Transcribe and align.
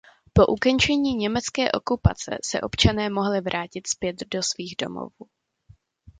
Po 0.33 0.45
ukončení 0.47 1.15
německé 1.15 1.71
okupace 1.71 2.37
se 2.43 2.61
občané 2.61 3.09
mohli 3.09 3.41
vrátit 3.41 3.87
zpět 3.87 4.15
do 4.31 4.43
svých 4.43 4.75
domovů. 4.81 5.25